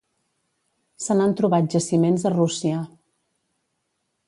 Se 1.07 1.17
n'han 1.19 1.35
trobat 1.41 1.69
jaciments 1.75 2.27
a 2.29 2.33
Rússia. 2.37 2.83